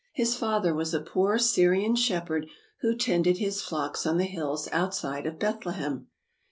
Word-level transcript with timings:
His 0.13 0.35
father 0.35 0.73
was 0.73 0.95
a 0.95 0.99
poor 0.99 1.37
Syrian 1.37 1.95
shepherd 1.95 2.47
who 2.79 2.95
tended 2.95 3.37
his 3.37 3.61
flocks 3.61 4.03
on 4.07 4.17
the 4.17 4.27
hiUs 4.29 4.67
outside 4.71 5.27
of 5.27 5.37
Bethlehem. 5.37 6.07